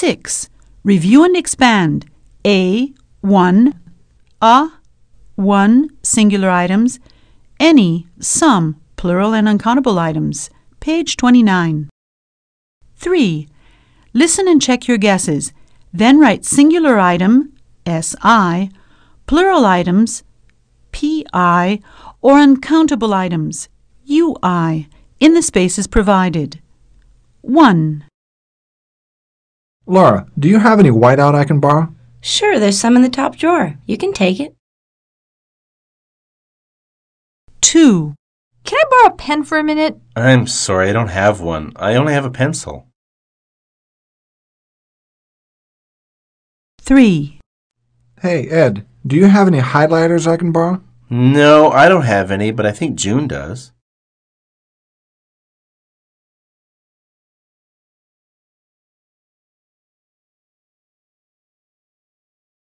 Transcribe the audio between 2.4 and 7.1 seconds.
A. 1. A. 1. Singular items.